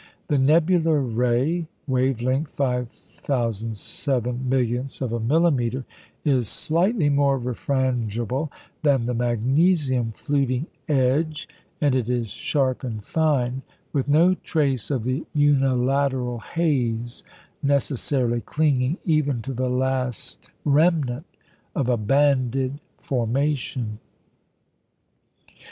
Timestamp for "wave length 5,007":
1.85-4.49